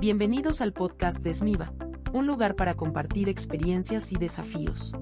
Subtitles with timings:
[0.00, 1.74] Bienvenidos al podcast de SMIVA,
[2.14, 4.96] un lugar para compartir experiencias y desafíos.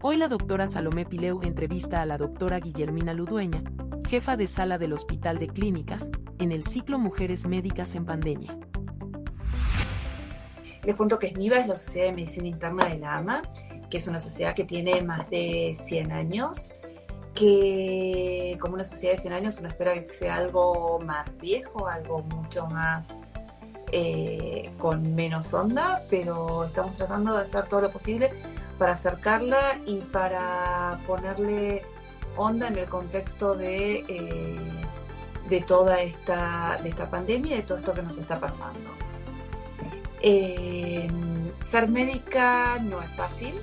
[0.00, 3.62] Hoy la doctora Salomé Pileu entrevista a la doctora Guillermina Ludueña,
[4.08, 6.08] jefa de sala del Hospital de Clínicas,
[6.38, 8.58] en el ciclo Mujeres Médicas en Pandemia.
[10.82, 13.42] Les cuento que SMIVA es la Sociedad de Medicina Interna de la AMA,
[13.90, 16.72] que es una sociedad que tiene más de 100 años,
[17.34, 22.22] que como una sociedad de 100 años uno espera que sea algo más viejo, algo
[22.22, 23.26] mucho más
[23.98, 28.30] eh, con menos onda, pero estamos tratando de hacer todo lo posible
[28.78, 31.80] para acercarla y para ponerle
[32.36, 34.56] onda en el contexto de, eh,
[35.48, 38.90] de toda esta, de esta pandemia y de todo esto que nos está pasando.
[40.20, 41.08] Eh,
[41.64, 43.54] ser médica no es fácil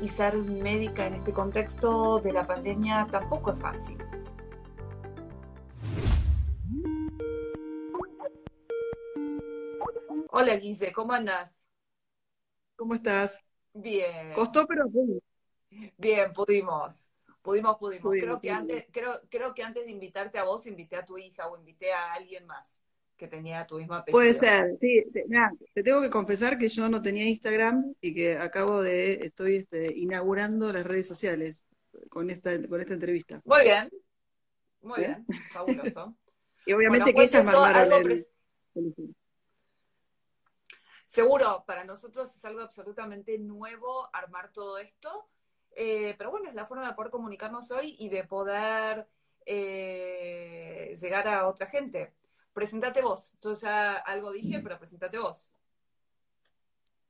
[0.00, 3.98] y ser médica en este contexto de la pandemia tampoco es fácil.
[10.34, 11.68] Hola Guise, ¿cómo andas?
[12.74, 13.38] ¿Cómo estás?
[13.74, 14.32] Bien.
[14.34, 14.86] Costó, pero
[15.98, 17.10] Bien, pudimos.
[17.42, 18.10] Pudimos, pudimos.
[18.10, 21.48] creo, que antes, creo, creo que antes de invitarte a vos, invité a tu hija
[21.48, 22.82] o invité a alguien más
[23.18, 24.16] que tenía tu misma apellido.
[24.16, 25.04] Puede ser, sí.
[25.12, 25.26] Te,
[25.74, 29.94] te tengo que confesar que yo no tenía Instagram y que acabo de, estoy este,
[29.94, 31.62] inaugurando las redes sociales
[32.08, 33.42] con esta, con esta entrevista.
[33.44, 33.90] Muy bien,
[34.80, 36.16] muy bien, fabuloso.
[36.64, 38.26] y obviamente que ellas me armaron el,
[41.12, 45.28] Seguro, para nosotros es algo absolutamente nuevo armar todo esto,
[45.76, 49.06] eh, pero bueno, es la forma de poder comunicarnos hoy y de poder
[49.44, 52.14] eh, llegar a otra gente.
[52.54, 53.34] Presentate vos.
[53.42, 55.52] Yo ya algo dije, pero presentate vos.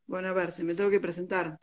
[0.09, 1.61] Bueno, a ver, si me tengo que presentar.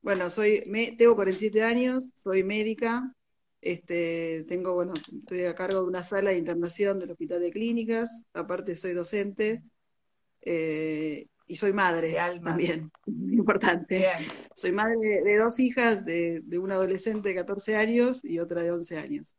[0.00, 3.12] Bueno, soy, me, tengo 47 años, soy médica,
[3.60, 8.22] este, tengo, bueno, estoy a cargo de una sala de internación del Hospital de Clínicas,
[8.32, 9.64] aparte soy docente,
[10.42, 14.06] eh, y soy madre también, muy importante.
[14.54, 18.70] Soy madre de, dos hijas, de, de, una adolescente de 14 años y otra de
[18.70, 19.36] 11 años.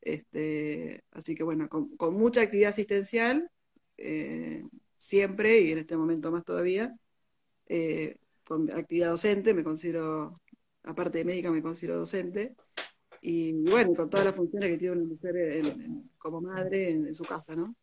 [0.00, 3.50] Este, así que bueno, con, mucha actividad asistencial,
[3.96, 4.62] eh,
[4.96, 6.94] siempre y en este momento más todavía,
[7.66, 10.40] eh, con actividad docente, me considero,
[10.84, 12.54] aparte de médica, me considero docente.
[13.20, 15.34] Y bueno, con todas las funciones que tiene una mujer
[16.16, 17.74] como madre en, en su casa, ¿no?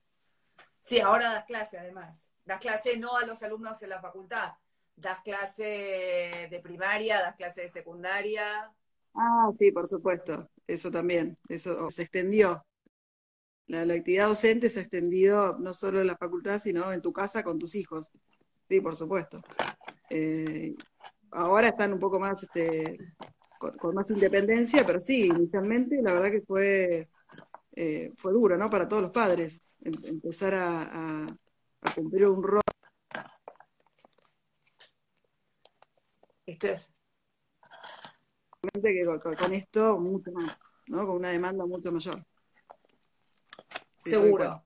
[0.80, 2.32] Sí, ahora das clase además.
[2.52, 4.52] Das clase no a los alumnos en la facultad,
[4.94, 8.70] das clase de primaria, das clase de secundaria.
[9.16, 12.62] Ah, sí, por supuesto, eso también, eso se extendió.
[13.68, 17.42] La, actividad docente se ha extendido no solo en la facultad, sino en tu casa
[17.42, 18.12] con tus hijos.
[18.68, 19.42] Sí, por supuesto.
[20.10, 20.76] Eh,
[21.32, 22.98] ahora están un poco más, este,
[23.58, 27.08] con, más independencia, pero sí, inicialmente la verdad que fue,
[27.78, 28.70] eh, fue duro, ¿no?
[28.70, 31.28] Para todos los padres em, empezar a, a
[31.96, 32.62] cumplir un rol.
[36.46, 36.92] Esto es.
[38.74, 39.06] Que
[39.40, 41.08] con, esto, mucho más, ¿no?
[41.08, 42.24] Con una demanda mucho mayor.
[43.98, 44.64] Seguro.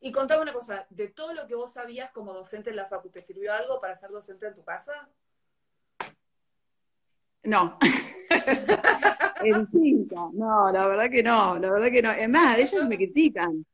[0.00, 3.20] Y contame una cosa, de todo lo que vos sabías como docente en la facultad,
[3.20, 5.10] ¿te sirvió algo para ser docente en tu casa?
[7.42, 7.78] No.
[9.42, 10.16] en distinta.
[10.32, 12.10] No, la verdad que no, la verdad que no.
[12.10, 13.64] Es más, ellos me critican.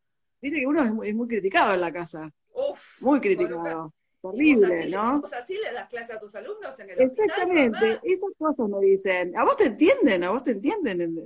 [0.43, 2.29] Viste que uno es muy, criticado en la casa.
[2.53, 3.95] Uf, muy criticado.
[4.25, 5.21] Horrible, ¿no?
[5.21, 9.37] ¿Vos así le das clase a tus alumnos en el Exactamente, esas cosas me dicen.
[9.37, 10.23] ¿A vos te entienden?
[10.25, 11.17] ¿A vos te entienden?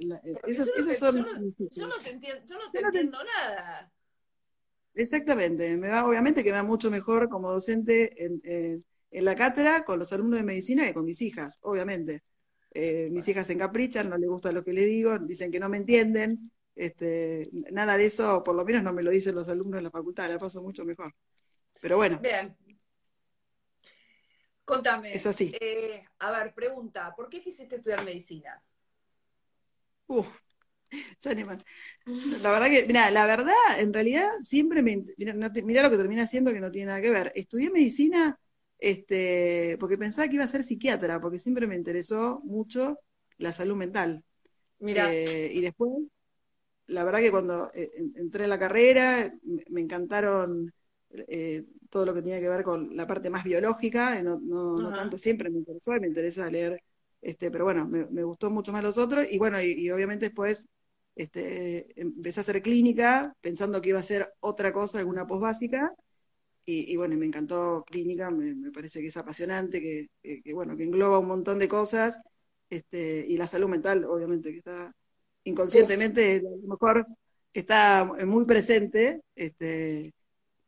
[0.44, 1.15] Esos, yo, no son...
[1.71, 3.93] yo, no, te entiendo, yo no te entiendo nada.
[4.94, 8.41] Exactamente, me va, obviamente que me va mucho mejor como docente en,
[9.10, 12.22] en, la cátedra con los alumnos de medicina que con mis hijas, obviamente.
[12.72, 15.69] Eh, mis hijas se encaprichan, no les gusta lo que les digo, dicen que no
[15.69, 19.78] me entienden, este, nada de eso, por lo menos no me lo dicen los alumnos
[19.78, 21.12] de la facultad, la paso mucho mejor.
[21.81, 22.19] Pero bueno.
[22.19, 22.54] Bien.
[24.64, 25.14] Contame.
[25.14, 25.53] Es así.
[25.60, 28.62] Eh, a ver, pregunta, ¿por qué quisiste estudiar medicina?
[30.09, 30.28] Uf,
[31.25, 36.53] la verdad que, mira, la verdad, en realidad siempre me, mira, lo que termina haciendo
[36.53, 37.32] que no tiene nada que ver.
[37.34, 38.38] Estudié medicina
[38.79, 42.99] este, porque pensaba que iba a ser psiquiatra, porque siempre me interesó mucho
[43.38, 44.22] la salud mental.
[44.79, 45.12] Mira.
[45.12, 45.90] Eh, y después
[46.88, 49.33] la verdad que cuando eh, entré en la carrera
[49.69, 50.73] me encantaron
[51.11, 55.19] eh, todo lo que tenía que ver con la parte más biológica, no, no, tanto
[55.19, 56.83] siempre me interesó y me interesa leer,
[57.23, 60.69] este, pero bueno, me, gustó mucho más los otros y bueno, y, obviamente después
[61.15, 65.93] este, empecé a hacer clínica pensando que iba a ser otra cosa, alguna post básica.
[66.69, 70.09] Y, bueno, me encantó clínica, me, parece que es apasionante, que,
[70.43, 72.19] que, bueno, que engloba un montón de cosas,
[72.71, 74.93] este, y la salud mental, obviamente, que está
[75.46, 77.06] inconscientemente a lo mejor
[77.52, 80.12] está muy presente, este,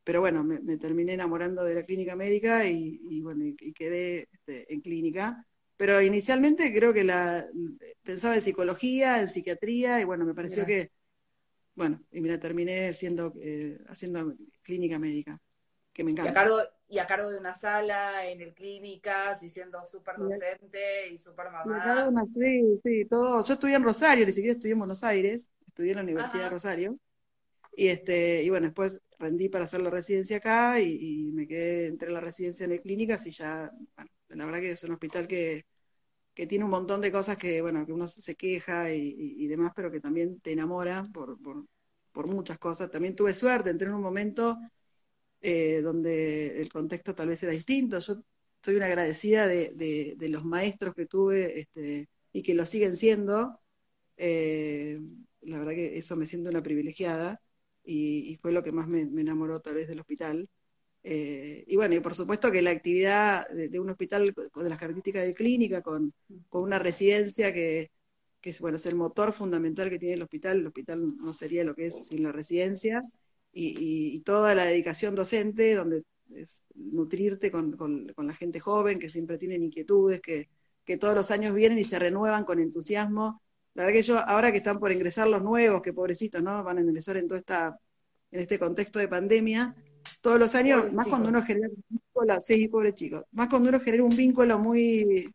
[0.04, 4.80] pero bueno, me, terminé enamorando de la clínica médica y, bueno, y, quedé este, en
[4.80, 5.44] clínica.
[5.76, 7.46] Pero inicialmente creo que la
[8.02, 10.90] pensaba en psicología, en psiquiatría, y bueno, me pareció que,
[11.74, 15.38] bueno, y mira, terminé siendo, eh, haciendo clínica médica,
[15.92, 16.32] que me encanta.
[16.88, 21.50] Y a, cargo, de una sala, en el clínicas, y siendo súper docente y súper
[21.50, 22.10] mamá.
[22.34, 23.44] sí, sí, todo.
[23.44, 26.50] Yo estudié en Rosario, ni siquiera estudié en Buenos Aires, estudié en la Universidad de
[26.50, 26.98] Rosario.
[27.76, 32.10] Y, este, y bueno, después rendí para hacer la residencia acá y, me quedé entre
[32.10, 33.70] la residencia en el clínicas y ya,
[34.28, 35.66] bueno, la verdad que es un hospital que,
[36.34, 40.00] tiene un montón de cosas que, bueno, que uno se queja y, demás, pero que
[40.00, 41.36] también te enamora por,
[42.12, 42.90] por, muchas cosas.
[42.90, 44.58] También tuve suerte, entré en un momento
[45.40, 47.98] eh, donde el contexto tal vez era distinto.
[48.00, 48.22] Yo
[48.56, 49.72] estoy una agradecida de,
[50.16, 53.60] de, los maestros que tuve este, y que lo siguen siendo.
[54.16, 55.00] Eh,
[55.42, 57.40] la verdad que eso me siento una privilegiada
[57.84, 60.48] y, fue lo que más me, enamoró tal vez del hospital.
[61.04, 64.78] Eh, y bueno, y por supuesto que la actividad de, un hospital con, de las
[64.78, 66.12] características de clínica, con,
[66.50, 67.90] una residencia que,
[68.42, 71.74] es, bueno, es el motor fundamental que tiene el hospital, el hospital no sería lo
[71.74, 73.02] que es sin la residencia,
[73.60, 77.76] y, toda la dedicación docente, donde es nutrirte con,
[78.16, 80.48] la gente joven, que siempre tienen inquietudes, que,
[80.84, 83.42] que todos los años vienen y se renuevan con entusiasmo
[83.78, 86.64] la verdad que yo, ahora que están por ingresar los nuevos, que pobrecitos, ¿no?
[86.64, 87.78] Van a ingresar en todo esta,
[88.32, 89.76] en este contexto de pandemia,
[90.20, 93.78] todos los años, más cuando uno genera un vínculo, sí, pobre chicos, más cuando uno
[93.78, 95.32] genera un vínculo muy,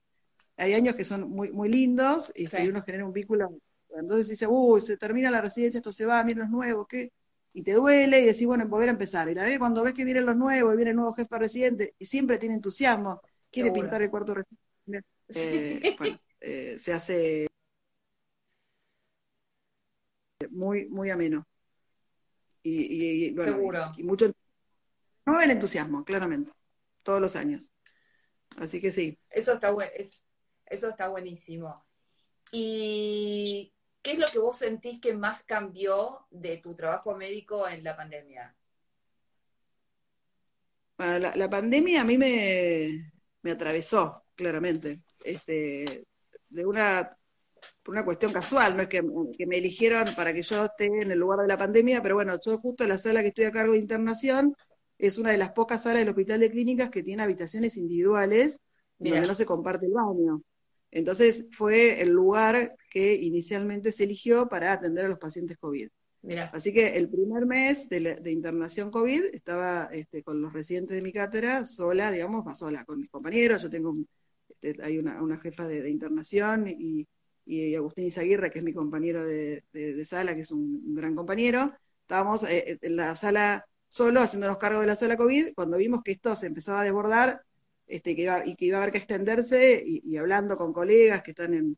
[0.57, 3.47] hay años que son muy, muy lindos, y si uno genera un vínculo,
[3.95, 7.13] entonces dice, uy, se termina la residencia, esto se va, miren los nuevos, ¿qué?
[7.53, 9.29] Y te duele y decís, bueno, volver a empezar.
[9.29, 11.95] Y la que cuando ves que vienen los nuevos, y viene el nuevo jefe residente,
[11.99, 13.21] y siempre tiene entusiasmo,
[13.51, 17.47] quiere pintar el cuarto residente, eh, bueno, eh, se hace
[20.49, 21.47] muy, muy ameno.
[22.63, 23.91] Y, y, Seguro.
[23.97, 24.31] Y, mucho.
[25.25, 26.51] No el entusiasmo, claramente,
[27.03, 27.71] todos los años.
[28.57, 29.17] Así que sí.
[29.29, 29.73] Eso está,
[30.65, 31.85] eso está buenísimo.
[32.51, 33.72] ¿Y
[34.03, 37.95] qué es lo que vos sentís que más cambió de tu trabajo médico en la
[37.95, 38.55] pandemia?
[40.97, 43.11] Bueno, la, pandemia a mí me,
[43.41, 45.01] me atravesó, claramente.
[45.23, 46.05] Este,
[46.49, 47.17] de una
[47.81, 51.19] por una cuestión casual, no es que, me eligieron para que yo esté en el
[51.19, 53.73] lugar de la pandemia, pero bueno, yo justo en la sala que estoy a cargo
[53.73, 54.55] de internación
[54.97, 58.59] es una de las pocas salas del Hospital de Clínicas que tiene habitaciones individuales
[58.97, 60.41] donde no se comparte el baño.
[60.91, 65.89] Entonces fue el lugar que inicialmente se eligió para atender a los pacientes COVID.
[66.53, 71.11] Así que el primer mes de, internación COVID estaba este, con los residentes de mi
[71.11, 73.61] cátedra, sola, digamos, más sola, con mis compañeros.
[73.61, 73.95] Yo tengo,
[74.61, 77.07] este, hay una, jefa de internación y,
[77.45, 79.63] y Agustín Izaguirre, que es mi compañero de,
[80.05, 81.73] sala, que es un, gran compañero.
[82.01, 86.03] Estábamos eh, eh, en la sala solo haciéndonos cargo de la sala COVID, cuando vimos
[86.03, 87.43] que esto se empezaba a desbordar
[87.85, 91.31] este, que iba, y que iba a haber que extenderse, y, hablando con colegas que
[91.31, 91.77] están en,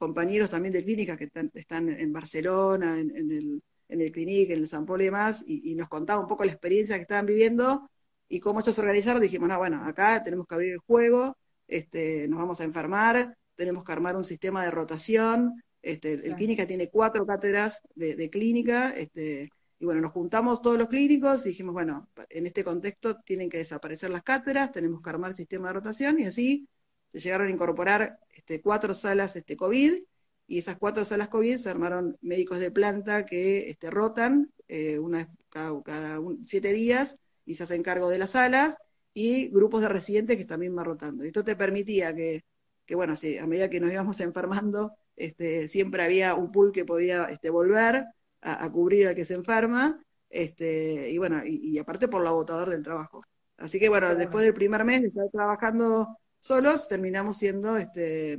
[0.00, 4.60] compañeros también de clínica que están, están en Barcelona, en, el, en el Clinic, en
[4.60, 7.90] el San Polo y demás, y, nos contaba un poco la experiencia que estaban viviendo
[8.26, 11.36] y cómo esto se organizaron, dijimos, no, bueno, acá tenemos que abrir el juego,
[11.68, 15.62] este, nos vamos a enfermar, tenemos que armar un sistema de rotación.
[15.82, 20.88] Este, El clínica tiene cuatro cátedras de, clínica, este, y bueno, nos juntamos todos los
[20.88, 25.34] clínicos y dijimos, bueno, en este contexto tienen que desaparecer las cátedras, tenemos que armar
[25.34, 26.66] sistema de rotación, y así
[27.10, 30.02] se llegaron a incorporar este, cuatro salas este, COVID,
[30.46, 35.28] y esas cuatro salas COVID se armaron médicos de planta que este, rotan eh, una,
[35.48, 38.76] cada, cada siete días y se hacen cargo de las salas,
[39.12, 41.24] y grupos de residentes que también van rotando.
[41.24, 42.44] Esto te permitía que
[42.90, 46.84] que bueno, sí, a medida que nos íbamos enfermando, este, siempre había un pool que
[46.84, 48.04] podía este, volver
[48.40, 52.82] a, cubrir al que se enferma, este, y bueno, y, aparte por lo agotador del
[52.82, 53.22] trabajo.
[53.58, 58.38] Así que bueno, después del primer mes de estar trabajando solos, terminamos siendo este,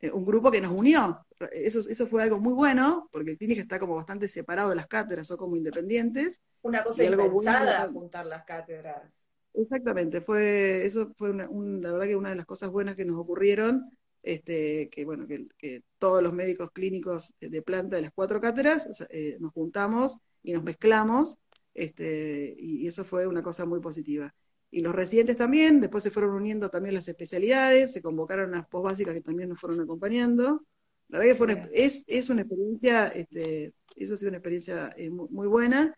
[0.00, 1.24] eh, un grupo que nos unió.
[1.52, 4.86] Eso, eso fue algo muy bueno, porque el clínica está como bastante separado de las
[4.86, 6.40] cátedras, son como independientes.
[6.62, 9.28] Una cosa impensada juntar las cátedras.
[9.54, 13.18] Exactamente, fue, eso fue una, la verdad que una de las cosas buenas que nos
[13.20, 13.88] ocurrieron,
[14.22, 19.36] este, que bueno, que, todos los médicos clínicos de planta de las cuatro cátedras eh,
[19.38, 21.38] nos juntamos y nos mezclamos,
[21.72, 24.34] este, y, eso fue una cosa muy positiva.
[24.74, 29.14] Y los residentes también, después se fueron uniendo también las especialidades, se convocaron las básicas
[29.14, 30.66] que también nos fueron acompañando.
[31.06, 35.10] La verdad que fue es, es una experiencia, este, eso ha sido una experiencia eh,
[35.10, 35.94] muy buena.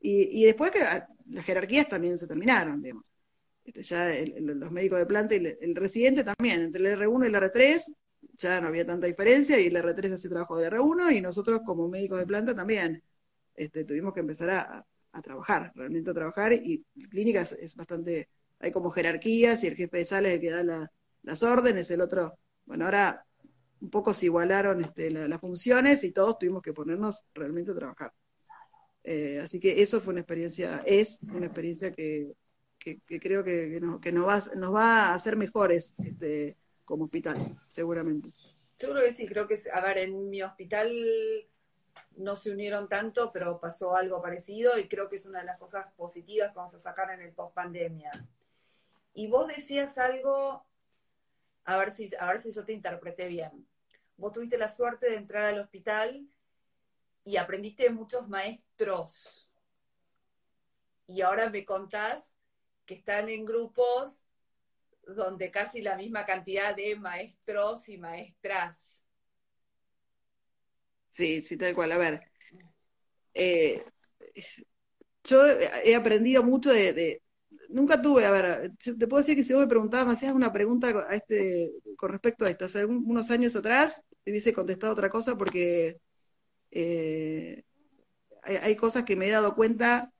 [0.00, 3.12] Y, después que ah, las jerarquías también se terminaron, digamos.
[3.62, 7.34] Este, ya los médicos de planta y el, residente también, entre el R1 y el
[7.34, 7.94] R3
[8.38, 11.90] ya no había tanta diferencia y el R3 hace trabajo del R1 y nosotros como
[11.90, 13.02] médicos de planta también.
[13.54, 14.86] Este, tuvimos que empezar a,
[15.22, 18.28] trabajar, realmente a trabajar, y clínicas es, bastante,
[18.58, 20.90] hay como jerarquías, y el jefe de sala es el que da
[21.22, 23.24] las órdenes, el otro, bueno, ahora
[23.80, 28.12] un poco se igualaron este, las funciones y todos tuvimos que ponernos realmente a trabajar.
[29.02, 32.32] Eh, así que eso fue una experiencia, es una experiencia que,
[33.06, 38.30] creo que, nos, va, nos va a hacer mejores este, como hospital, seguramente.
[38.78, 40.90] Seguro que sí, creo que, a ver, en mi hospital
[42.16, 45.58] no se unieron tanto, pero pasó algo parecido y creo que es una de las
[45.58, 48.10] cosas positivas que vamos a sacar en el post pandemia.
[49.14, 50.64] Y vos decías algo,
[51.64, 53.66] a ver si, a ver si yo te interpreté bien.
[54.16, 56.28] Vos tuviste la suerte de entrar al hospital
[57.24, 59.50] y aprendiste de muchos maestros.
[61.06, 62.34] Y ahora me contás
[62.86, 64.24] que están en grupos
[65.06, 68.93] donde casi la misma cantidad de maestros y maestras.
[71.14, 71.92] Sí, sí, tal cual.
[71.92, 72.20] A ver,
[73.34, 73.82] eh,
[75.24, 77.22] yo he aprendido mucho de,
[77.70, 80.52] Nunca tuve, a ver, te puedo decir que si vos me preguntabas, me hacías una
[80.52, 85.10] pregunta a este, con respecto a esto, hace unos años atrás te hubiese contestado otra
[85.10, 85.98] cosa porque
[86.70, 87.64] eh,
[88.42, 90.12] hay, cosas que me he dado cuenta,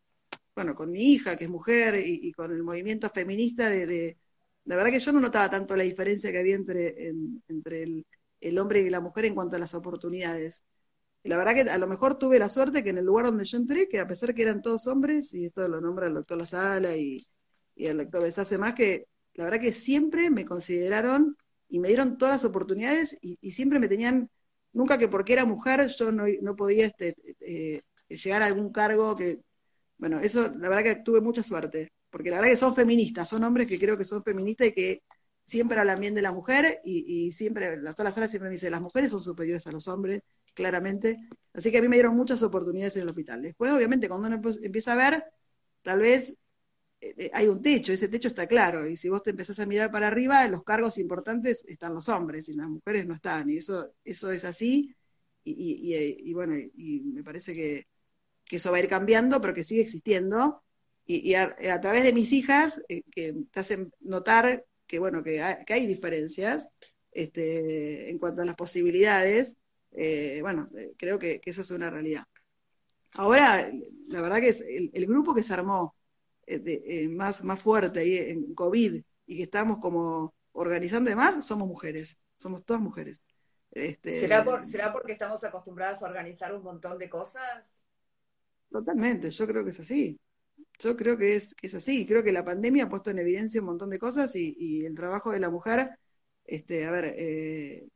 [0.55, 4.17] bueno, con mi hija, que es mujer, y, con el movimiento feminista, de,
[4.65, 7.13] la verdad que yo no notaba tanto la diferencia que había entre,
[7.49, 7.85] entre
[8.41, 10.65] el, hombre y la mujer en cuanto a las oportunidades.
[11.25, 13.45] Y la verdad que a lo mejor tuve la suerte que en el lugar donde
[13.45, 16.39] yo entré, que a pesar que eran todos hombres, y esto lo nombra el doctor
[16.39, 17.27] La Sala y,
[17.75, 21.37] y el doctor Besase más, que la verdad que siempre me consideraron
[21.69, 24.31] y me dieron todas las oportunidades y siempre me tenían
[24.75, 29.41] nunca que porque era mujer yo no, podía este, eh, llegar a algún cargo que,
[29.97, 33.45] bueno, eso la verdad que tuve mucha suerte, porque la verdad que son feministas, son
[33.45, 35.03] hombres que creo que son feministas y que
[35.45, 38.71] siempre hablan bien de la mujer y, siempre, la, toda la sala siempre me dice,
[38.71, 40.23] las mujeres son superiores a los hombres,
[40.55, 41.19] claramente,
[41.53, 43.43] así que a mí me dieron muchas oportunidades en el hospital.
[43.43, 45.25] Después, obviamente, cuando uno empieza a ver,
[45.83, 46.37] tal vez
[47.01, 49.67] eh, eh, hay un techo, ese techo está claro, y si vos te empezás a
[49.67, 53.59] mirar para arriba, los cargos importantes están los hombres y las mujeres no están, y
[53.59, 54.95] eso, eso es así,
[55.45, 57.87] y, bueno, y me parece que,
[58.51, 60.63] eso va a ir cambiando, pero que sigue existiendo,
[61.07, 65.87] y, a, través de mis hijas, eh, que te hacen notar que, bueno, que hay,
[65.87, 66.69] diferencias
[67.13, 69.57] este, en cuanto a las posibilidades,
[70.41, 72.25] bueno, creo que, eso es una realidad.
[73.17, 73.71] Ahora,
[74.09, 75.95] la verdad que es el grupo que se armó
[76.47, 81.67] eh, eh, más, más fuerte ahí en COVID y que estamos como organizando demás, somos
[81.67, 83.23] mujeres, somos todas mujeres.
[83.71, 87.83] Este, ¿Será, ¿Será porque estamos acostumbradas a organizar un montón de cosas?
[88.71, 90.21] Totalmente, yo creo que es así.
[90.79, 92.07] Yo creo que es, que es así.
[92.07, 95.31] Creo que la pandemia ha puesto en evidencia un montón de cosas y, el trabajo
[95.33, 95.99] de la mujer,
[96.45, 97.89] este, a ver, eh,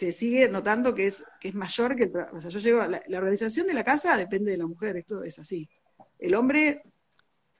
[0.00, 3.02] se sigue notando que es, que es mayor que el O sea, yo llego, la,
[3.06, 5.68] la organización de la casa depende de la mujer, esto es así.
[6.18, 6.82] El hombre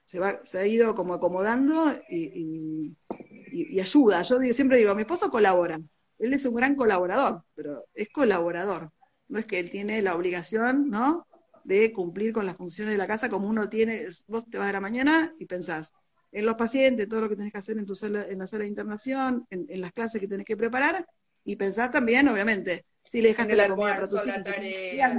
[0.05, 2.97] se, va, se ha ido como acomodando y,
[3.79, 4.23] ayuda.
[4.23, 5.79] Yo siempre digo, mi esposo colabora.
[6.17, 8.91] Él es un gran colaborador, pero es colaborador.
[9.27, 11.27] No es que él tiene la obligación, ¿no?
[11.63, 14.07] De cumplir con las funciones de la casa como uno tiene.
[14.27, 15.93] Vos te vas a la mañana y pensás
[16.31, 18.63] en los pacientes, todo lo que tenés que hacer en tu sala, en la sala
[18.63, 21.05] de internación, en, las clases que tenés que preparar,
[21.43, 25.11] y pensás también, obviamente, si le dejaste la comida para tus la tarea,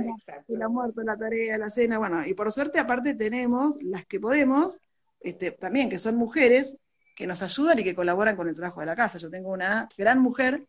[0.49, 4.79] el almuerzo, la tarea, la cena, bueno, y por suerte aparte tenemos las que podemos,
[5.21, 6.79] este, también que son mujeres,
[7.14, 9.19] que nos ayudan y que colaboran con el trabajo de la casa.
[9.19, 10.67] Yo tengo una gran mujer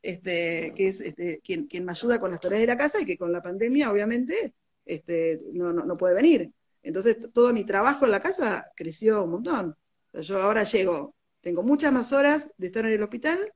[0.00, 3.04] este, que es este, quien, quien me ayuda con las tareas de la casa y
[3.04, 6.52] que con la pandemia, obviamente, este, no, no, puede venir.
[6.82, 9.76] Entonces, todo mi trabajo en la casa creció un montón.
[10.12, 13.52] yo ahora llego, tengo muchas más horas de estar en el hospital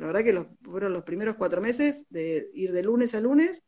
[0.00, 3.62] la verdad que los, fueron los primeros cuatro meses de ir de lunes a lunes,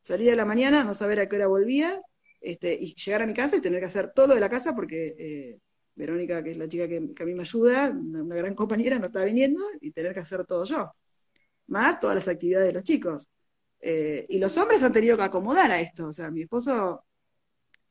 [0.00, 2.02] salir a la mañana, no saber a qué hora volvía,
[2.40, 4.74] este, y llegar a mi casa y tener que hacer todo lo de la casa
[4.74, 5.60] porque eh,
[5.94, 9.24] Verónica, que es la chica que, a mí me ayuda, una, gran compañera, no está
[9.24, 10.92] viniendo y tener que hacer todo yo.
[11.68, 13.28] Más todas las actividades de los chicos.
[13.78, 16.08] Eh, y los hombres han tenido que acomodar a esto.
[16.08, 17.04] O sea, mi esposo,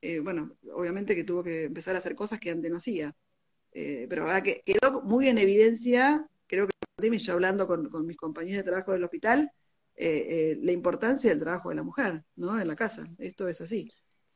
[0.01, 3.15] eh, bueno, obviamente que tuvo que empezar a hacer cosas que antes no hacía.
[3.71, 6.29] pero que quedó muy en evidencia
[6.97, 9.51] yo hablando con, mis compañeros de trabajo del hospital,
[9.95, 12.59] eh, eh, la importancia del trabajo de la mujer, ¿no?
[12.59, 13.05] En la casa.
[13.17, 13.91] Esto es así.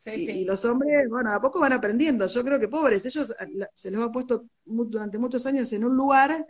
[0.06, 2.28] y, los hombres, bueno, a poco van aprendiendo.
[2.28, 3.34] Yo creo que pobres, ellos
[3.74, 6.46] se los ha puesto durante muchos años en un lugar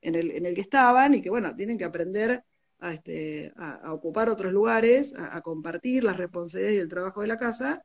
[0.00, 2.44] en el, en el que estaban y que, bueno, tienen que aprender
[2.80, 7.38] a, este, a, ocupar otros lugares, a, compartir las responsabilidades y el trabajo de la
[7.38, 7.82] casa,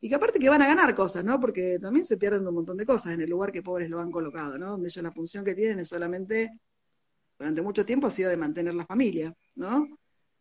[0.00, 1.38] y que aparte que van a ganar cosas, ¿no?
[1.40, 4.10] Porque también se pierden un montón de cosas en el lugar que pobres lo han
[4.10, 4.70] colocado, ¿no?
[4.72, 6.50] Donde ellos la función que tienen es solamente
[7.42, 9.86] durante mucho tiempo ha sido de mantener la familia, ¿no?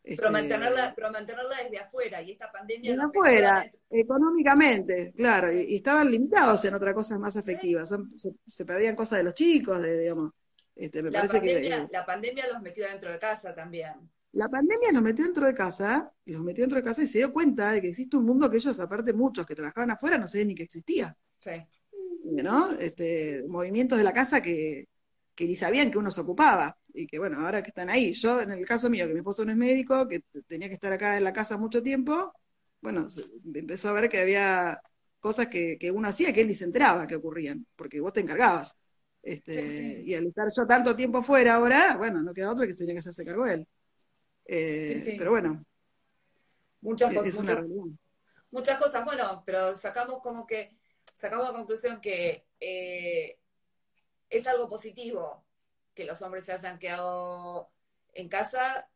[0.04, 2.92] pero, este, mantenerla, pero mantenerla desde afuera, y esta pandemia...
[2.92, 8.96] Desde afuera, económicamente, claro, y, estaban limitados en otras cosas más efectivas, se, se, perdían
[8.96, 10.32] cosas de los chicos, de, digamos...
[10.76, 13.94] Este, me la, parece pandemia, que, la pandemia los metió dentro de casa también.
[14.32, 17.18] La pandemia los metió dentro de casa, y los metió dentro de casa y se
[17.20, 20.28] dio cuenta de que existe un mundo que ellos, aparte muchos que trabajaban afuera, no
[20.28, 21.16] sabían ni que existía.
[21.40, 21.52] Sí.
[22.24, 22.72] ¿No?
[22.72, 24.88] Este, movimientos de la casa que,
[25.36, 28.42] que ni sabían que uno se ocupaba y que bueno, ahora que están ahí, yo
[28.42, 31.18] en el caso mío, que mi esposo no es médico, que tenía que estar acá
[31.18, 32.34] en la casa mucho tiempo,
[32.82, 33.08] bueno,
[33.54, 34.82] empezó a ver que había
[35.20, 38.22] cosas que, que uno hacía que él ni se enteraba que ocurrían, porque vos te
[38.22, 38.76] encargabas.
[39.22, 42.96] Este, Y al estar yo tanto tiempo fuera ahora, bueno, no queda otro que tenía
[42.96, 43.68] que hacerse cargo él.
[44.46, 45.64] Eh, pero bueno,
[46.82, 47.64] muchas cosas.
[48.50, 50.76] muchas, cosas, bueno, pero sacamos como que,
[51.14, 53.38] sacamos la conclusión que eh,
[54.30, 55.46] es algo positivo
[55.94, 57.70] que los hombres se hayan quedado
[58.14, 58.88] en casa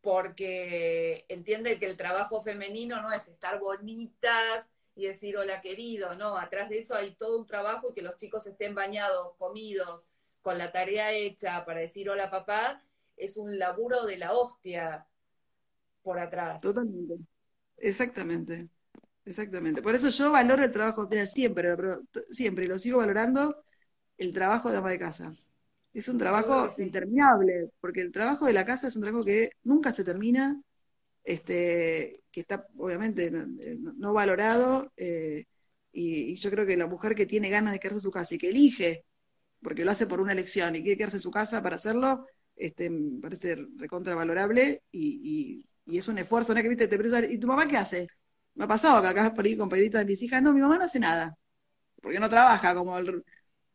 [0.00, 6.36] porque entienden que el trabajo femenino no es estar bonitas y decir hola querido, no,
[6.36, 10.06] atrás de eso hay todo un trabajo y que los chicos estén bañados, comidos,
[10.42, 12.82] con la tarea hecha para decir hola papá,
[13.16, 15.06] es un laburo de la hostia
[16.02, 16.62] por atrás.
[16.62, 17.16] Totalmente,
[17.76, 18.68] exactamente,
[19.24, 19.82] exactamente.
[19.82, 21.76] Por eso yo valoro el trabajo, siempre,
[22.30, 23.62] siempre, y lo sigo valorando,
[24.16, 25.34] el trabajo de ama de casa.
[25.98, 29.92] Es un trabajo interminable, porque el trabajo de la casa es un trabajo que nunca
[29.92, 30.60] se termina,
[31.24, 35.46] este, que está obviamente no, valorado, eh,
[35.90, 38.38] y, yo creo que la mujer que tiene ganas de quedarse en su casa y
[38.38, 39.04] que elige,
[39.60, 42.90] porque lo hace por una elección y quiere quedarse en su casa para hacerlo, este,
[42.90, 46.62] me parece recontravalorable y, y, y es un esfuerzo, ¿no?
[46.62, 48.06] Que viste, te ¿y tu mamá qué hace?
[48.54, 50.78] Me ha pasado que acá por ir con peditas de mis hijas, no, mi mamá
[50.78, 51.36] no hace nada,
[52.00, 53.24] porque no trabaja como el,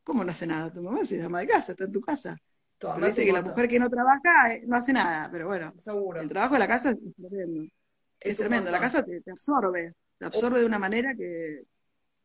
[0.03, 0.71] ¿Cómo no hace nada?
[0.71, 2.37] Tu mamá se llama de casa, está en tu casa.
[2.79, 5.73] Parece que la mujer que no trabaja eh, no hace nada, pero bueno.
[5.79, 6.19] Seguro.
[6.19, 7.71] El trabajo de la casa es tremendo.
[8.19, 8.71] Es, tremendo.
[8.71, 9.93] La casa te, absorbe.
[10.17, 11.63] Te absorbe de una manera que.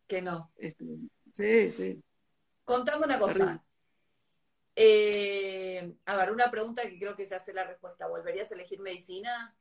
[0.06, 0.50] Que no.
[0.56, 0.84] Este,
[1.32, 2.02] sí, sí.
[2.64, 3.62] Contame una cosa.
[4.74, 8.06] Eh, a ver, una pregunta que creo que se hace la respuesta.
[8.06, 9.54] ¿Volverías a elegir medicina?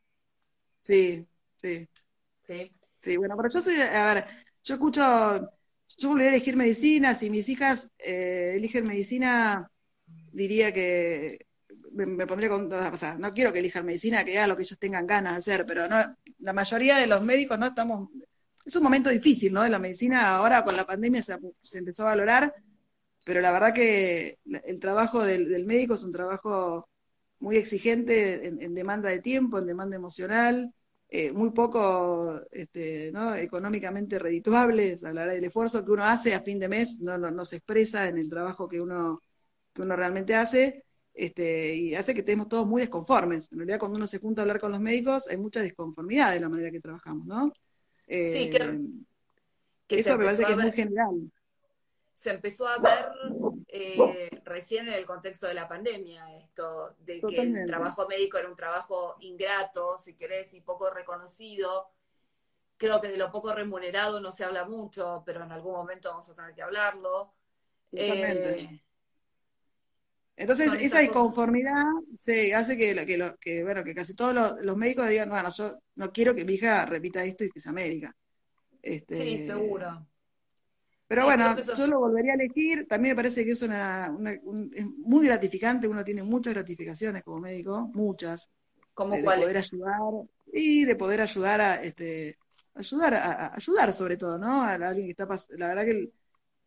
[0.82, 1.88] Sí, sí.
[2.44, 2.74] Sí.
[3.02, 4.28] Sí, bueno, pero yo soy, a ver,
[4.63, 5.50] yo escucho
[5.98, 9.70] yo volvería a elegir medicina, si mis hijas eh, eligen medicina,
[10.32, 11.48] diría que
[11.92, 14.80] me, pondría con, o sea, no quiero que elijan medicina, que hagan lo que ellos
[14.80, 18.10] tengan ganas de hacer, pero no, la mayoría de los médicos no estamos,
[18.66, 19.68] es un momento difícil, ¿no?
[19.68, 21.38] La medicina ahora con la pandemia se,
[21.74, 22.54] empezó a valorar,
[23.26, 26.88] pero la verdad que el trabajo del, médico es un trabajo
[27.40, 30.74] muy exigente en, demanda de tiempo, en demanda emocional,
[31.10, 33.34] eh, muy poco este, ¿no?
[33.36, 37.58] económicamente redituables, hablar del esfuerzo que uno hace a fin de mes no, no, se
[37.58, 39.22] expresa en el trabajo que uno,
[39.72, 43.50] que uno realmente hace, este, y hace que estemos todos muy desconformes.
[43.54, 46.41] En realidad, cuando uno se junta a hablar con los médicos, hay mucha desconformidad de
[46.41, 47.54] la manera que trabajamos, ¿no?
[48.08, 48.80] sí, que, eh,
[50.00, 51.32] eso me parece que es muy general.
[52.13, 53.06] Se empezó a ver
[53.69, 58.49] eh, recién en el contexto de la pandemia, esto de que el trabajo médico era
[58.49, 61.89] un trabajo ingrato, si querés, y poco reconocido.
[62.77, 66.30] Creo que de lo poco remunerado no se habla mucho, pero en algún momento vamos
[66.30, 67.34] a tener que hablarlo.
[67.91, 68.80] Eh,
[70.38, 71.84] Entonces, esa disconformidad
[72.15, 76.12] se hace que, que, que, bueno, que casi todos los, médicos digan, bueno, yo no
[76.13, 78.15] quiero que mi hija repita esto y que sea médica.
[78.82, 80.08] Este, sí, seguro.
[81.08, 82.86] Pero bueno, yo lo volvería a elegir.
[82.88, 84.13] También me parece que es una,
[84.74, 85.88] es muy gratificante.
[85.88, 88.52] Uno tiene muchas gratificaciones como médico, muchas.
[88.93, 90.00] ¿Cómo de, poder ayudar
[90.52, 92.38] y de poder ayudar a este
[92.74, 94.63] ayudar a, ayudar sobre todo, ¿no?
[94.63, 96.10] A alguien que está la verdad que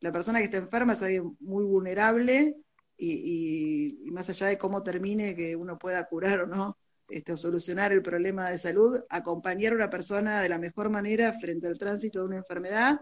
[0.00, 2.56] la persona que está enferma es alguien muy vulnerable
[2.96, 7.36] y, y, más allá de cómo termine que uno pueda curar o no este, o
[7.36, 11.78] solucionar el problema de salud, acompañar a una persona de la mejor manera frente al
[11.78, 13.00] tránsito de una enfermedad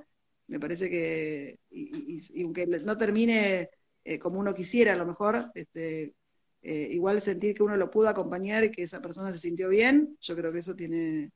[0.48, 3.70] me parece que, y, aunque no termine
[4.04, 6.14] eh, como uno quisiera, a lo mejor, este,
[6.62, 10.16] eh, igual sentir que uno lo pudo acompañar y que esa persona se sintió bien,
[10.20, 11.30] yo creo que eso tiene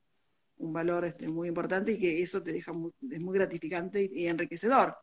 [0.57, 4.27] un valor este, muy importante y que eso te deja muy, es muy gratificante y,
[4.27, 4.97] enriquecedor.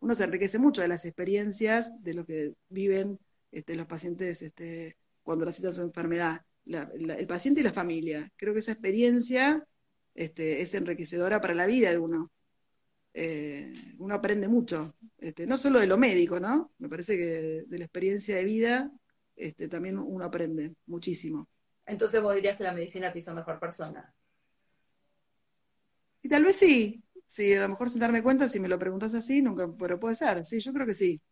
[0.00, 3.18] Uno se enriquece mucho de las experiencias de lo que viven
[3.50, 6.42] este, los pacientes este, cuando necesitan su enfermedad.
[6.66, 8.30] el paciente y la familia.
[8.36, 9.64] Creo que esa experiencia
[10.14, 12.30] este, es enriquecedora para la vida de uno
[13.16, 16.72] eh, uno aprende mucho, este, no solo de lo médico, ¿no?
[16.78, 18.90] Me parece que de, la experiencia de vida
[19.36, 21.48] este, también uno aprende muchísimo.
[21.86, 24.12] Entonces vos dirías que la medicina te hizo mejor persona.
[26.22, 29.14] Y tal vez sí, sí, a lo mejor sin darme cuenta, si me lo preguntas
[29.14, 31.22] así, nunca, pero puede ser, sí, yo creo que sí.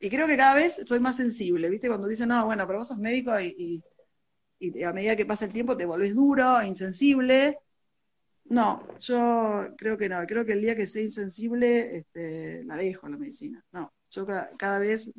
[0.00, 1.88] Y creo que cada vez soy más sensible, ¿viste?
[1.88, 3.82] Cuando dicen, no, bueno, pero vos sos médico y,
[4.58, 7.58] y a medida que pasa el tiempo te volvés duro, insensible.
[8.52, 13.08] No, yo creo que no, creo que el día que sea insensible, este, la dejo
[13.08, 13.64] la medicina.
[13.72, 14.26] No, yo
[14.58, 15.10] cada, vez,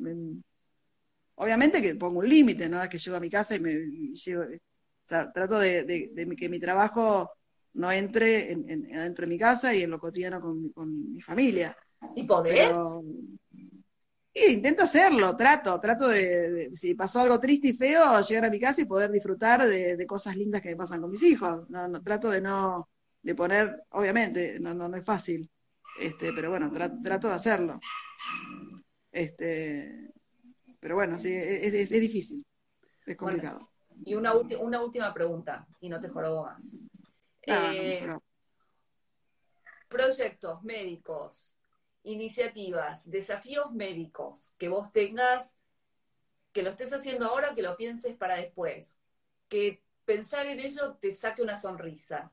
[1.33, 2.81] obviamente que pongo un límite, ¿no?
[2.83, 3.73] Es que llego a mi casa y me
[4.13, 7.27] llevo, o sea, trato de, que mi trabajo
[7.73, 11.75] no entre en, dentro de mi casa y en lo cotidiano con, mi familia.
[12.15, 12.69] ¿Y podés?
[14.35, 18.81] intento hacerlo, trato, trato de, si pasó algo triste y feo, llegar a mi casa
[18.81, 21.67] y poder disfrutar de, cosas lindas que me pasan con mis hijos.
[21.69, 22.89] No, trato de no,
[23.23, 25.49] de poner, obviamente, no, no, no es fácil,
[25.99, 27.79] este, pero bueno, trato de hacerlo.
[29.11, 30.11] Este,
[30.79, 32.45] pero bueno, sí, es, es, difícil,
[33.05, 33.71] es complicado.
[34.05, 36.81] y una, una última pregunta, y no te jorobo más.
[37.41, 38.07] Eh,
[39.87, 41.55] proyectos médicos
[42.03, 45.57] iniciativas, desafíos médicos que vos tengas,
[46.51, 48.97] que lo estés haciendo ahora, que lo pienses para después,
[49.47, 52.31] que pensar en ello te saque una sonrisa,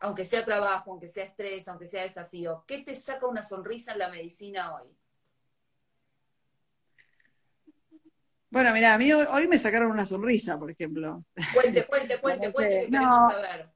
[0.00, 3.98] aunque sea trabajo, aunque sea estrés, aunque sea desafío, ¿qué te saca una sonrisa en
[3.98, 4.88] la medicina hoy?
[8.50, 11.24] Bueno, mira, a mí hoy me sacaron una sonrisa, por ejemplo.
[11.52, 13.70] Cuente, cuente, cuente, cuente, que queremos saber.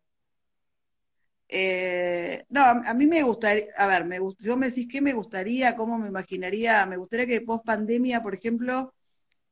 [1.54, 5.12] Eh, no, a, mí me gustaría, a ver, me si vos me decís qué me
[5.12, 8.94] gustaría, cómo me imaginaría, me gustaría que post pandemia, por ejemplo,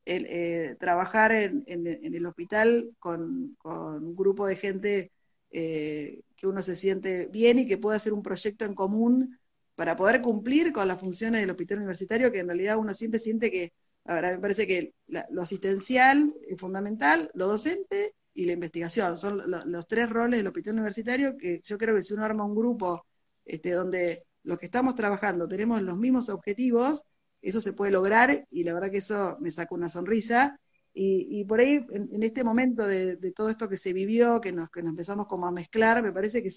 [0.03, 5.11] eh, trabajar en, el hospital con, un grupo de gente
[5.51, 9.37] eh, que uno se siente bien y que pueda hacer un proyecto en común
[9.75, 13.51] para poder cumplir con las funciones del hospital universitario, que en realidad uno siempre siente
[13.51, 13.73] que,
[14.05, 19.19] a ver, me parece que lo asistencial es fundamental, lo docente y la investigación.
[19.19, 22.55] Son los tres roles del hospital universitario que yo creo que si uno arma un
[22.55, 23.05] grupo
[23.45, 27.03] este, donde los que estamos trabajando tenemos los mismos objetivos,
[27.41, 30.59] eso se puede lograr y la verdad que eso me saca una sonrisa.
[30.93, 34.83] Y, por ahí, en, este momento de, todo esto que se vivió, que nos, que
[34.83, 36.49] nos empezamos como a mezclar, me parece que,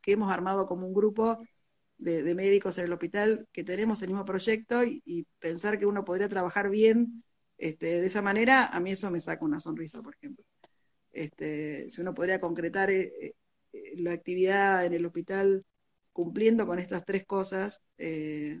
[0.00, 1.38] que hemos armado como un grupo
[1.98, 6.28] de, médicos en el hospital que tenemos el mismo proyecto y, pensar que uno podría
[6.28, 7.22] trabajar bien
[7.58, 10.44] este, de esa manera, a mí eso me saca una sonrisa, por ejemplo.
[11.12, 13.34] Este, si uno podría concretar eh,
[13.72, 15.64] eh, la actividad en el hospital
[16.12, 18.60] cumpliendo con estas tres cosas, eh,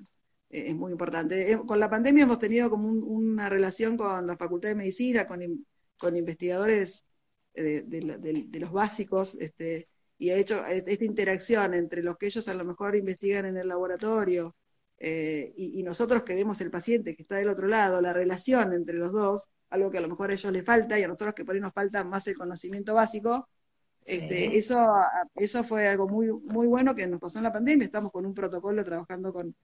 [0.60, 1.58] es muy importante.
[1.66, 7.06] Con la pandemia hemos tenido como una relación con la Facultad de Medicina, con, investigadores
[7.54, 9.88] de, los básicos, este,
[10.18, 13.68] y ha hecho esta interacción entre los que ellos a lo mejor investigan en el
[13.68, 14.56] laboratorio
[14.98, 18.96] y, y, nosotros que vemos el paciente que está del otro lado, la relación entre
[18.96, 21.44] los dos, algo que a lo mejor a ellos les falta y a nosotros que
[21.44, 23.48] por ahí nos falta más el conocimiento básico.
[24.06, 24.78] Este, eso,
[25.34, 27.86] eso fue algo muy, muy bueno que nos pasó en la pandemia.
[27.86, 29.54] Estamos con un protocolo trabajando con,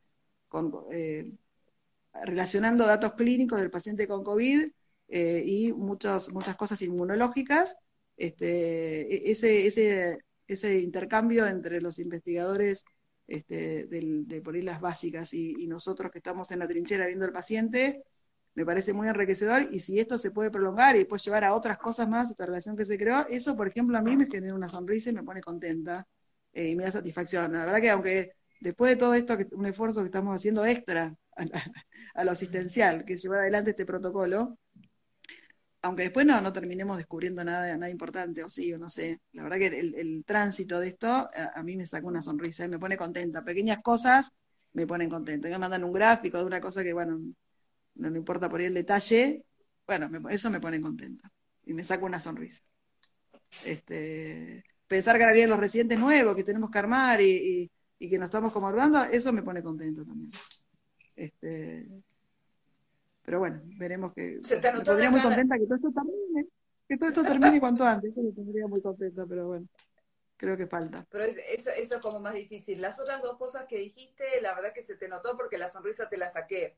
[0.90, 1.32] eh,
[2.24, 4.70] relacionando datos clínicos del paciente con COVID
[5.08, 7.76] eh, y muchas, muchas cosas inmunológicas.
[8.16, 12.84] Este, e, ese, ese, ese intercambio entre los investigadores
[13.26, 17.32] este, de por las básicas y, y, nosotros que estamos en la trinchera viendo al
[17.32, 18.02] paciente,
[18.54, 21.78] me parece muy enriquecedor y si esto se puede prolongar y después llevar a otras
[21.78, 24.68] cosas más, esta relación que se creó, eso, por ejemplo, a mí me genera una
[24.68, 26.06] sonrisa y me pone contenta
[26.52, 27.52] eh, y me da satisfacción.
[27.52, 31.14] La verdad que aunque después de todo esto, un esfuerzo que estamos haciendo extra
[32.14, 34.58] a, lo asistencial, que es llevar adelante este protocolo,
[35.82, 39.42] aunque después no, no terminemos descubriendo nada, nada importante, o sí, o no sé, la
[39.42, 42.96] verdad que el, tránsito de esto a, mí me saca una sonrisa y me pone
[42.96, 43.42] contenta.
[43.42, 44.30] Pequeñas cosas
[44.74, 45.48] me ponen contenta.
[45.48, 47.20] Me mandan un gráfico de una cosa que, bueno,
[47.94, 49.44] no me importa por ahí el detalle,
[49.86, 51.30] bueno, eso me pone contenta
[51.64, 52.62] y me saca una sonrisa.
[53.64, 57.70] Este, pensar que ahora vienen los residentes nuevos que tenemos que armar y,
[58.08, 58.68] que nos estamos como
[59.10, 60.30] eso me pone contento también.
[61.14, 61.86] Este,
[63.24, 66.48] pero bueno, veremos que Se te me muy contenta que todo esto termine,
[66.88, 69.66] que todo esto termine cuanto antes, eso me tendría muy contenta, pero bueno,
[70.36, 71.06] creo que falta.
[71.10, 72.80] Pero eso, eso es como más difícil.
[72.80, 76.08] Las otras dos cosas que dijiste, la verdad que se te notó porque la sonrisa
[76.08, 76.76] te la saqué.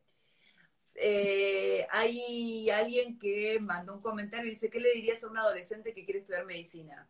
[0.97, 5.93] Eh, hay alguien que mandó un comentario y dice, ¿qué le dirías a un adolescente
[5.93, 7.09] que quiere estudiar medicina?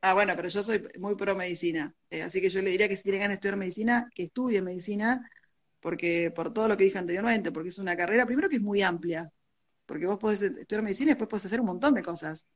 [0.00, 2.96] Ah, bueno, pero yo soy muy pro medicina, eh, así que yo le diría que
[2.96, 5.28] si tiene ganas de estudiar medicina, que estudie medicina,
[5.80, 8.82] porque por todo lo que dije anteriormente, porque es una carrera, primero que es muy
[8.82, 9.28] amplia,
[9.86, 12.46] porque vos podés estudiar medicina y después podés hacer un montón de cosas,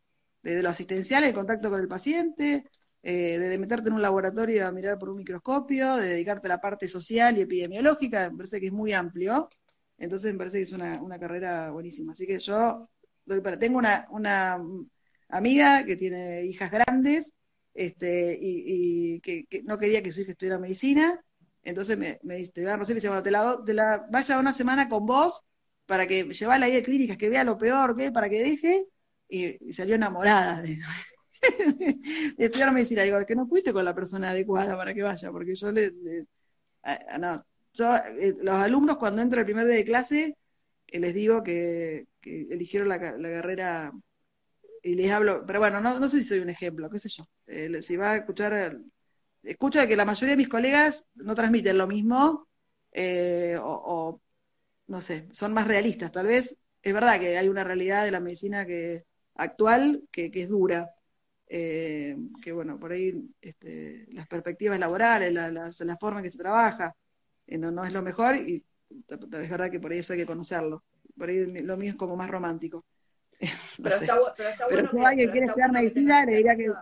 [0.42, 2.64] desde lo asistencial, el contacto con el paciente,
[3.02, 6.60] eh, de meterte en un laboratorio a mirar por un microscopio, de dedicarte a la
[6.60, 9.48] parte social y epidemiológica, me parece que es muy amplio.
[9.98, 12.12] Entonces me parece que es una, carrera buenísima.
[12.12, 12.88] Así que yo
[13.24, 14.58] doy para, tengo una, una
[15.32, 17.34] amiga que tiene hijas grandes
[17.74, 21.20] este, y, que, no quería que su hija estudiara medicina.
[21.64, 24.88] Entonces me, me dice, sé, me dice, bueno, te la, te la vaya una semana
[24.88, 25.44] con vos
[25.86, 28.86] para que llevarla ahí a clínicas, que vea lo peor, que para que deje
[29.28, 30.78] y, salió enamorada de,
[32.38, 33.02] estudiar medicina.
[33.02, 35.92] Digo, que no fuiste con la persona adecuada para que vaya, porque yo le...
[37.18, 40.36] no, yo, eh, los alumnos cuando entra el primer día de clase,
[40.88, 43.92] eh, les digo que, eligieron la, carrera
[44.82, 47.24] y les hablo, pero bueno, no, no sé si soy un ejemplo, qué sé yo.
[47.46, 48.78] Eh, si va a escuchar,
[49.42, 52.48] escucha que la mayoría de mis colegas no transmiten lo mismo,
[53.62, 54.20] o,
[54.88, 56.12] no sé, son más realistas.
[56.12, 59.04] Tal vez es verdad que hay una realidad de la medicina que
[59.36, 60.90] actual que, es dura.
[61.48, 66.94] que bueno, por ahí este, las perspectivas laborales, la, la forma en que se trabaja,
[67.46, 68.64] eh, no, es lo mejor y
[69.08, 70.84] es verdad que por eso hay que conocerlo.
[71.16, 72.84] Por ahí lo mío es como más romántico.
[73.82, 74.18] pero, está,
[74.68, 76.72] pero, si alguien quiere estudiar medicina, le diría que...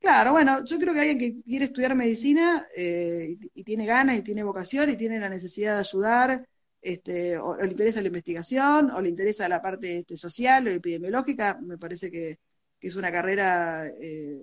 [0.00, 4.22] Claro, bueno, yo creo que alguien que quiere estudiar medicina eh, y, tiene ganas y
[4.22, 6.48] tiene vocación y tiene la necesidad de ayudar,
[6.80, 11.58] este, o, le interesa la investigación, o le interesa la parte este, social o epidemiológica,
[11.60, 12.38] me parece que,
[12.80, 14.40] es una carrera eh,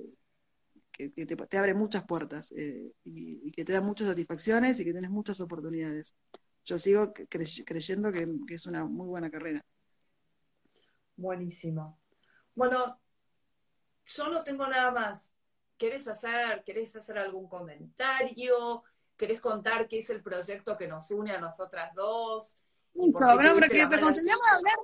[0.91, 5.09] que, te, abre muchas puertas eh, y, que te da muchas satisfacciones y que tienes
[5.09, 6.15] muchas oportunidades.
[6.65, 9.63] Yo sigo creyendo que, es una muy buena carrera.
[11.15, 11.99] Buenísimo.
[12.53, 12.99] Bueno,
[14.05, 15.33] yo no tengo nada más.
[15.77, 18.83] ¿Querés hacer, querés hacer algún comentario?
[19.17, 22.57] ¿Querés contar qué es el proyecto que nos une a nosotras dos?
[22.93, 24.77] Eso, pero, que, a hablar,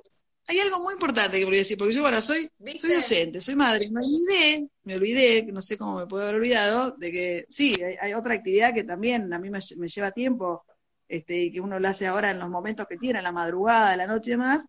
[0.48, 3.54] hay algo muy importante que voy a decir, porque yo, bueno, soy, soy docente, soy
[3.54, 7.76] madre, me olvidé, me olvidé, no sé cómo me puedo haber olvidado, de que sí,
[7.82, 10.64] hay, otra actividad que también a mí me, lleva tiempo,
[11.06, 14.06] este, y que uno la hace ahora en los momentos que tiene, la madrugada, la
[14.06, 14.64] noche y demás,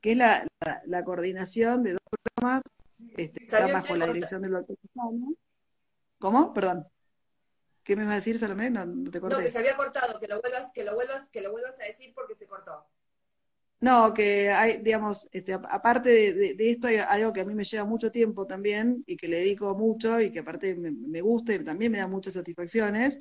[0.00, 0.46] que es la,
[0.86, 2.62] la, coordinación de dos programas,
[3.16, 4.76] este, está bajo la dirección del doctor
[6.18, 6.52] ¿Cómo?
[6.52, 6.86] Perdón.
[7.82, 8.70] ¿Qué me vas a decir, Salomé?
[8.70, 9.36] No, te corté.
[9.36, 11.84] No, que se había cortado, que lo vuelvas, que lo vuelvas, que lo vuelvas a
[11.84, 12.86] decir porque se cortó.
[13.80, 17.84] No, que hay, digamos, este, aparte de, esto hay algo que a mí me lleva
[17.86, 21.90] mucho tiempo también y que le dedico mucho y que aparte me, gusta y también
[21.90, 23.20] me da muchas satisfacciones,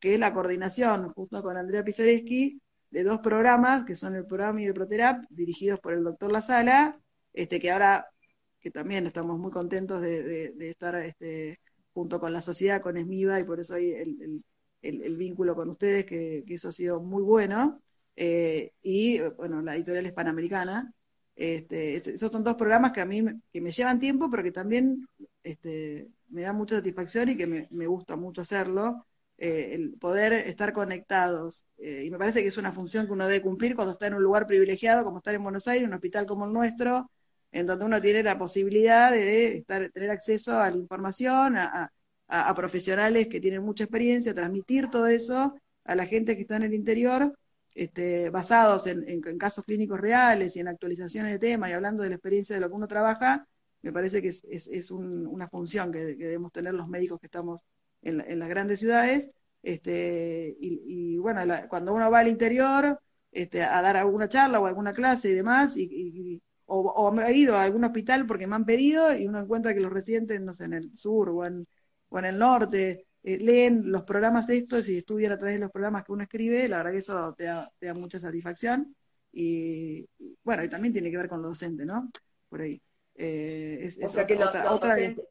[0.00, 2.58] que es la coordinación, justo con Andrea Pizareski,
[2.90, 6.40] de dos programas, que son el programa y el Proterap, dirigidos por el doctor La
[6.40, 7.00] Sala,
[7.32, 8.06] este, que ahora,
[8.60, 11.60] que también estamos muy contentos de, estar este,
[11.92, 14.42] junto con la sociedad, con ESMIVA, y por eso hay el,
[14.82, 17.82] el, vínculo con ustedes, que, eso ha sido muy bueno.
[18.16, 20.92] Eh, y bueno, la editorial es Panamericana.
[21.36, 23.22] Este, este, esos son dos programas que a mí
[23.52, 25.06] que me llevan tiempo, pero que también
[25.44, 29.06] este, me da mucha satisfacción y que me, gusta mucho hacerlo.
[29.38, 31.64] Eh, el poder estar conectados.
[31.78, 34.14] Eh, y me parece que es una función que uno debe cumplir cuando está en
[34.14, 37.10] un lugar privilegiado, como estar en Buenos Aires, un hospital como el nuestro,
[37.52, 41.90] en donde uno tiene la posibilidad de estar, tener acceso a la información, a,
[42.26, 46.64] a profesionales que tienen mucha experiencia, transmitir todo eso a la gente que está en
[46.64, 47.32] el interior
[47.78, 52.16] este, basados en, casos clínicos reales y en actualizaciones de temas y hablando de la
[52.16, 53.46] experiencia de lo que uno trabaja,
[53.82, 57.64] me parece que es, una función que, debemos tener los médicos que estamos
[58.02, 59.30] en, las grandes ciudades.
[59.62, 62.98] Este, y, bueno, cuando uno va al interior
[63.32, 67.56] este, a dar alguna charla o alguna clase y demás, y, o, o, he ido
[67.56, 70.64] a algún hospital porque me han pedido y uno encuentra que los residentes, no sé,
[70.64, 71.66] en el sur o en,
[72.08, 75.70] o en el norte, eh, leen los programas estos y estudian a través de los
[75.70, 78.94] programas que uno escribe, la verdad que eso te da, mucha satisfacción.
[79.32, 80.08] Y
[80.42, 82.10] bueno, y también tiene que ver con lo docente, ¿no?
[82.48, 82.80] Por ahí.
[83.14, 85.22] Eh, o sea que lo, docente,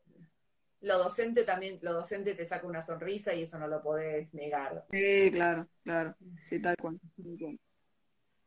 [0.81, 4.85] lo, docente, también, lo docente te saca una sonrisa y eso no lo podés negar.
[4.91, 6.15] Sí, claro, claro.
[6.45, 6.99] Sí, tal cual.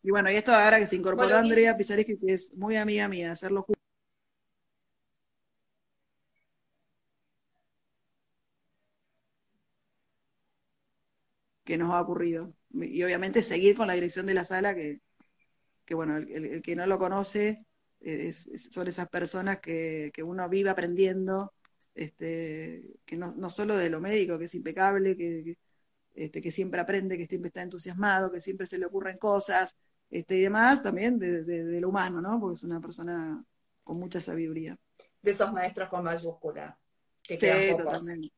[0.03, 3.33] Y bueno, y esto ahora que se incorporó Andrea Pizareschi, que es muy amiga mía,
[3.33, 3.81] hacerlo juntos
[11.65, 12.53] que nos ha ocurrido.
[12.73, 15.01] Y obviamente seguir con la dirección de la sala, que,
[15.95, 17.65] bueno, el, que no lo conoce
[18.71, 21.53] son esas personas que, uno vive aprendiendo,
[21.95, 25.59] este, que no, no, solo de lo médico, que es impecable, que,
[26.15, 29.77] este, que siempre aprende, que siempre está entusiasmado, que siempre se le ocurren cosas,
[30.11, 32.41] este, y demás, también de, lo humano, ¿no?
[32.41, 33.45] Porque es una persona
[33.85, 34.79] con mucha sabiduría.
[35.23, 36.79] De esos maestros con mayúscula,
[37.23, 38.33] que sí, totalmente.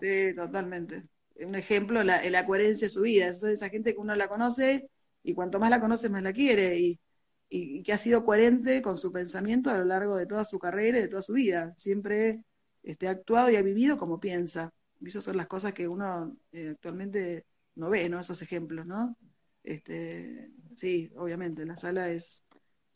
[0.00, 1.04] Sí, totalmente
[1.46, 3.28] un ejemplo, la, la coherencia de su vida.
[3.28, 4.90] Es esa gente que uno la conoce
[5.22, 6.78] y cuanto más la conoce, más la quiere.
[6.78, 7.00] Y,
[7.50, 11.02] que ha sido coherente con su pensamiento a lo largo de toda su carrera y
[11.02, 11.72] de toda su vida.
[11.76, 12.42] Siempre
[12.88, 14.72] este, ha actuado y ha vivido como piensa.
[15.00, 18.18] Y esas son las cosas que uno eh, actualmente no ve, ¿no?
[18.18, 19.14] Esos ejemplos, ¿no?
[19.62, 22.42] Este, sí, obviamente, la sala es,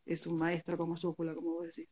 [0.06, 1.90] es un maestro con mayúscula, como vos decís.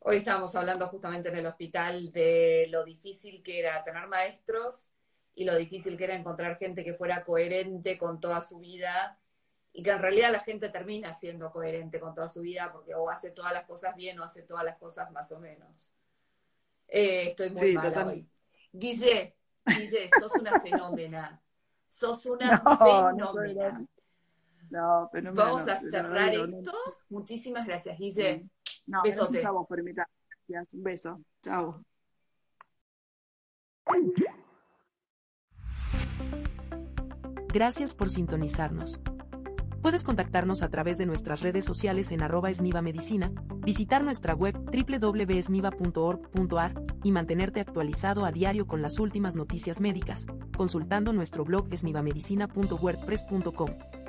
[0.00, 4.92] Hoy estábamos hablando justamente en el hospital de lo difícil que era tener maestros
[5.36, 9.20] y lo difícil que era encontrar gente que fuera coherente con toda su vida
[9.72, 13.08] y que en realidad la gente termina siendo coherente con toda su vida porque o
[13.08, 15.94] hace todas las cosas bien o hace todas las cosas más o menos.
[16.88, 18.28] Eh, estoy muy mala hoy.
[18.72, 21.40] Guille, Guille, sos una fenómena.
[21.86, 23.86] Sos una fenómena.
[24.70, 26.72] No, Vamos a cerrar esto.
[27.08, 28.48] Muchísimas gracias, Guille.
[28.86, 29.40] No, Besote.
[29.40, 30.06] Gracias por invitar.
[30.72, 31.20] Un beso.
[31.42, 31.84] Chao.
[37.52, 39.00] Gracias por sintonizarnos.
[39.82, 43.32] Puedes contactarnos a través de nuestras redes sociales en arroba esmivamedicina,
[43.64, 51.14] visitar nuestra web www.esmiva.org.ar y mantenerte actualizado a diario con las últimas noticias médicas, consultando
[51.14, 53.99] nuestro blog esmivamedicina.wordpress.com.